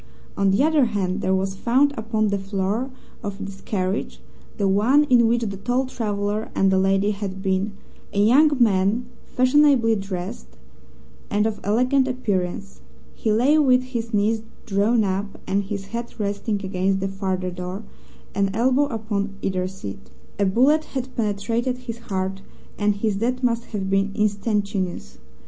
On 0.35 0.49
the 0.49 0.63
other 0.63 0.85
hand, 0.85 1.21
there 1.21 1.35
was 1.35 1.53
found 1.53 1.93
upon 1.95 2.29
the 2.29 2.39
floor 2.39 2.89
of 3.21 3.35
this 3.39 3.61
carriage 3.61 4.19
the 4.57 4.67
one 4.67 5.03
in 5.11 5.27
which 5.27 5.43
the 5.43 5.57
tall 5.57 5.85
traveller 5.85 6.49
and 6.55 6.71
the 6.71 6.79
lady 6.79 7.11
had 7.11 7.43
been 7.43 7.73
a 8.11 8.19
young 8.19 8.49
man 8.59 9.05
fashionably 9.27 9.95
dressed 9.95 10.47
and 11.29 11.45
of 11.45 11.59
elegant 11.63 12.07
appearance. 12.07 12.81
He 13.13 13.31
lay 13.31 13.59
with 13.59 13.83
his 13.83 14.11
knees 14.11 14.41
drawn 14.65 15.03
up, 15.03 15.39
and 15.45 15.65
his 15.65 15.85
head 15.93 16.15
resting 16.19 16.59
against 16.65 16.99
the 16.99 17.07
farther 17.07 17.51
door, 17.51 17.83
an 18.33 18.49
elbow 18.55 18.85
upon 18.87 19.35
either 19.43 19.67
seat. 19.67 20.09
A 20.39 20.47
bullet 20.47 20.83
had 20.97 21.15
penetrated 21.15 21.77
his 21.77 21.99
heart 21.99 22.41
and 22.75 22.95
his 22.95 23.17
death 23.17 23.43
must 23.43 23.65
have 23.65 23.87
been 23.87 24.11
instantaneous. 24.15 25.19